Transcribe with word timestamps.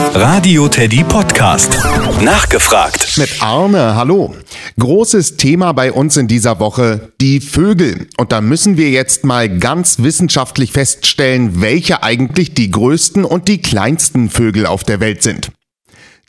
Radio 0.00 0.68
Teddy 0.68 1.04
Podcast. 1.04 1.70
Nachgefragt. 2.22 3.18
Mit 3.18 3.42
Arne, 3.42 3.94
hallo. 3.94 4.34
Großes 4.78 5.36
Thema 5.36 5.72
bei 5.72 5.92
uns 5.92 6.16
in 6.16 6.28
dieser 6.28 6.60
Woche, 6.60 7.12
die 7.20 7.40
Vögel. 7.40 8.08
Und 8.16 8.32
da 8.32 8.40
müssen 8.40 8.78
wir 8.78 8.88
jetzt 8.88 9.24
mal 9.24 9.58
ganz 9.58 9.98
wissenschaftlich 9.98 10.72
feststellen, 10.72 11.60
welche 11.60 12.02
eigentlich 12.02 12.54
die 12.54 12.70
größten 12.70 13.26
und 13.26 13.48
die 13.48 13.60
kleinsten 13.60 14.30
Vögel 14.30 14.64
auf 14.64 14.82
der 14.82 15.00
Welt 15.00 15.22
sind. 15.22 15.52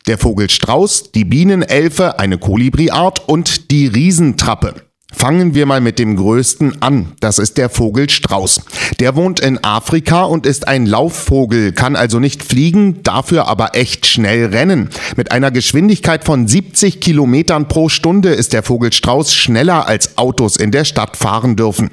Der 0.08 0.18
Vogelstrauß, 0.18 1.12
die 1.12 1.24
Bienenelfe, 1.24 2.18
eine 2.18 2.36
Kolibriart 2.36 3.26
und 3.26 3.70
die 3.70 3.86
Riesentrappe. 3.86 4.74
Fangen 5.16 5.54
wir 5.54 5.66
mal 5.66 5.80
mit 5.80 5.98
dem 5.98 6.16
größten 6.16 6.82
an. 6.82 7.12
Das 7.20 7.38
ist 7.38 7.56
der 7.56 7.70
Vogelstrauß. 7.70 8.62
Der 9.00 9.16
wohnt 9.16 9.40
in 9.40 9.62
Afrika 9.62 10.24
und 10.24 10.44
ist 10.44 10.66
ein 10.66 10.86
Laufvogel, 10.86 11.72
kann 11.72 11.96
also 11.96 12.18
nicht 12.18 12.42
fliegen, 12.42 13.02
dafür 13.02 13.46
aber 13.46 13.74
echt 13.74 14.06
schnell 14.06 14.46
rennen. 14.46 14.90
Mit 15.16 15.32
einer 15.32 15.50
Geschwindigkeit 15.50 16.24
von 16.24 16.48
70 16.48 17.00
Kilometern 17.00 17.68
pro 17.68 17.88
Stunde 17.88 18.30
ist 18.30 18.52
der 18.52 18.62
Vogelstrauß 18.62 19.34
schneller 19.34 19.86
als 19.86 20.18
Autos 20.18 20.56
in 20.56 20.70
der 20.70 20.84
Stadt 20.84 21.16
fahren 21.16 21.56
dürfen. 21.56 21.90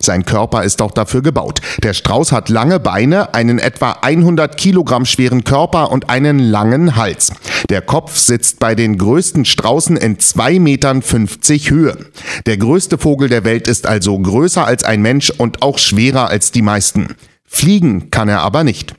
Sein 0.00 0.24
Körper 0.24 0.64
ist 0.64 0.82
auch 0.82 0.90
dafür 0.90 1.22
gebaut. 1.22 1.60
Der 1.82 1.94
Strauß 1.94 2.32
hat 2.32 2.48
lange 2.48 2.80
Beine, 2.80 3.34
einen 3.34 3.58
etwa 3.58 3.92
100 4.02 4.56
Kilogramm 4.56 5.06
schweren 5.06 5.44
Körper 5.44 5.90
und 5.90 6.10
einen 6.10 6.38
langen 6.38 6.96
Hals. 6.96 7.32
Der 7.68 7.82
Kopf 7.82 8.16
sitzt 8.16 8.58
bei 8.60 8.74
den 8.74 8.98
größten 8.98 9.44
Straußen 9.44 9.96
in 9.96 10.16
2,50 10.16 10.60
Metern 10.60 11.02
Höhe. 11.02 11.96
Der 12.46 12.56
größte 12.56 12.98
Vogel 12.98 13.28
der 13.28 13.44
Welt 13.44 13.68
ist 13.68 13.86
also 13.86 14.18
größer 14.18 14.66
als 14.66 14.84
ein 14.84 15.02
Mensch 15.02 15.30
und 15.30 15.62
auch 15.62 15.78
schwerer 15.78 16.28
als 16.28 16.52
die 16.52 16.62
meisten. 16.62 17.16
Fliegen 17.44 18.10
kann 18.10 18.28
er 18.28 18.40
aber 18.40 18.64
nicht. 18.64 18.94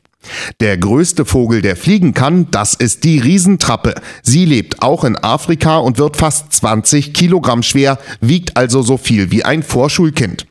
Der 0.60 0.78
größte 0.78 1.26
Vogel, 1.26 1.64
der 1.64 1.76
fliegen 1.76 2.14
kann, 2.14 2.48
das 2.52 2.76
ist 2.76 3.04
die 3.04 3.18
Riesentrappe. 3.18 3.96
Sie 4.22 4.46
lebt 4.46 4.84
auch 4.84 5.04
in 5.04 5.18
Afrika 5.18 5.78
und 5.78 5.98
wird 5.98 6.16
fast 6.16 6.54
20 6.54 7.14
Kilogramm 7.14 7.64
schwer, 7.64 7.98
wiegt 8.20 8.56
also 8.56 8.84
so 8.84 8.98
viel 8.98 9.32
wie 9.32 9.44
ein 9.44 9.64
Vorschulkind. 9.64 10.46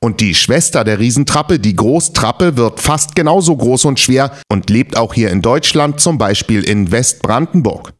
Und 0.00 0.20
die 0.20 0.34
Schwester 0.34 0.84
der 0.84 0.98
Riesentrappe, 0.98 1.58
die 1.58 1.76
Großtrappe, 1.76 2.56
wird 2.56 2.80
fast 2.80 3.14
genauso 3.14 3.56
groß 3.56 3.84
und 3.86 4.00
schwer 4.00 4.32
und 4.48 4.70
lebt 4.70 4.96
auch 4.96 5.14
hier 5.14 5.30
in 5.30 5.42
Deutschland, 5.42 6.00
zum 6.00 6.18
Beispiel 6.18 6.62
in 6.62 6.90
Westbrandenburg. 6.90 7.92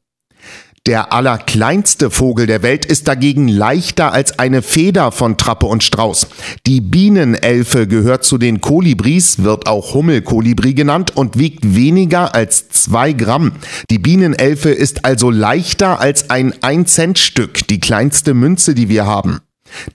Der 0.87 1.13
allerkleinste 1.13 2.13
Vogel 2.13 2.47
der 2.47 2.63
Welt 2.63 2.85
ist 2.85 3.09
dagegen 3.09 3.49
leichter 3.49 4.13
als 4.13 4.39
eine 4.39 4.63
Feder 4.63 5.11
von 5.11 5.37
Trappe 5.37 5.67
und 5.67 5.83
Strauß. 5.83 6.29
Die 6.65 6.81
Bienenelfe 6.81 7.89
gehört 7.89 8.23
zu 8.23 8.39
den 8.39 8.61
Kolibris, 8.61 9.43
wird 9.43 9.67
auch 9.67 9.95
Hummelkolibri 9.95 10.75
genannt 10.75 11.17
und 11.17 11.37
wiegt 11.37 11.75
weniger 11.75 12.37
als 12.37 12.69
zwei 12.69 13.13
Gramm. 13.13 13.53
Die 13.91 13.99
Bienenelfe 13.99 14.71
ist 14.71 15.05
also 15.05 15.29
leichter 15.29 15.99
als 15.99 16.31
ein 16.31 16.53
1-Cent-Stück, 16.55 17.67
die 17.67 17.81
kleinste 17.81 18.33
Münze, 18.33 18.77
die 18.77 18.89
wir 18.89 19.07
haben. 19.07 19.41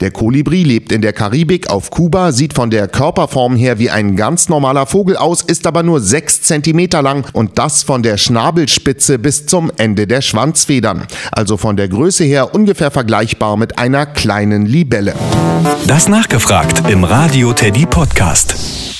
Der 0.00 0.10
Kolibri 0.10 0.62
lebt 0.62 0.92
in 0.92 1.02
der 1.02 1.12
Karibik 1.12 1.70
auf 1.70 1.90
Kuba, 1.90 2.32
sieht 2.32 2.54
von 2.54 2.70
der 2.70 2.88
Körperform 2.88 3.56
her 3.56 3.78
wie 3.78 3.90
ein 3.90 4.16
ganz 4.16 4.48
normaler 4.48 4.86
Vogel 4.86 5.16
aus, 5.16 5.42
ist 5.42 5.66
aber 5.66 5.82
nur 5.82 6.00
6 6.00 6.42
cm 6.42 6.88
lang 7.02 7.26
und 7.32 7.58
das 7.58 7.82
von 7.82 8.02
der 8.02 8.16
Schnabelspitze 8.16 9.18
bis 9.18 9.46
zum 9.46 9.70
Ende 9.76 10.06
der 10.06 10.22
Schwanzfedern. 10.22 11.06
Also 11.30 11.56
von 11.56 11.76
der 11.76 11.88
Größe 11.88 12.24
her 12.24 12.54
ungefähr 12.54 12.90
vergleichbar 12.90 13.56
mit 13.56 13.78
einer 13.78 14.06
kleinen 14.06 14.66
Libelle. 14.66 15.14
Das 15.86 16.08
nachgefragt 16.08 16.88
im 16.90 17.04
Radio 17.04 17.52
Teddy 17.52 17.86
Podcast. 17.86 18.91